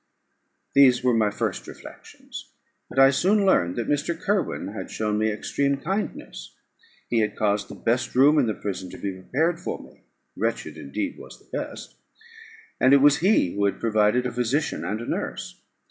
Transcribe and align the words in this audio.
These 0.73 1.03
were 1.03 1.13
my 1.13 1.29
first 1.29 1.67
reflections; 1.67 2.49
but 2.89 2.97
I 2.97 3.11
soon 3.11 3.45
learned 3.45 3.75
that 3.75 3.87
Mr. 3.87 4.19
Kirwin 4.19 4.69
had 4.69 4.89
shown 4.89 5.19
me 5.19 5.29
extreme 5.29 5.77
kindness. 5.77 6.55
He 7.07 7.19
had 7.19 7.35
caused 7.35 7.67
the 7.67 7.75
best 7.75 8.15
room 8.15 8.39
in 8.39 8.47
the 8.47 8.55
prison 8.55 8.89
to 8.89 8.97
be 8.97 9.11
prepared 9.11 9.59
for 9.59 9.77
me 9.79 10.01
(wretched 10.35 10.75
indeed 10.75 11.19
was 11.19 11.37
the 11.37 11.55
best); 11.55 11.97
and 12.79 12.93
it 12.95 12.99
was 12.99 13.17
he 13.17 13.53
who 13.53 13.65
had 13.65 13.79
provided 13.79 14.25
a 14.25 14.31
physician 14.31 14.83
and 14.83 15.01
a 15.01 15.05
nurse. 15.05 15.61